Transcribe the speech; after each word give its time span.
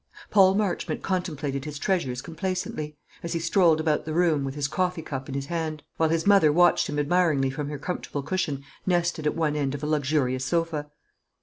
Paul 0.31 0.55
Marchmont 0.55 1.03
contemplated 1.03 1.63
his 1.65 1.77
treasures 1.77 2.23
complacently, 2.23 2.97
as 3.21 3.33
he 3.33 3.39
strolled 3.39 3.79
about 3.79 4.03
the 4.03 4.15
room, 4.15 4.43
with 4.43 4.55
his 4.55 4.67
coffee 4.67 5.03
cup 5.03 5.29
in 5.29 5.35
his 5.35 5.45
hand; 5.45 5.83
while 5.97 6.09
his 6.09 6.25
mother 6.25 6.51
watched 6.51 6.89
him 6.89 6.97
admiringly 6.97 7.51
from 7.51 7.69
her 7.69 7.77
comfortable 7.77 8.23
cushioned 8.23 8.63
nest 8.87 9.19
at 9.19 9.35
one 9.35 9.55
end 9.55 9.75
of 9.75 9.83
a 9.83 9.85
luxurious 9.85 10.43
sofa. 10.43 10.89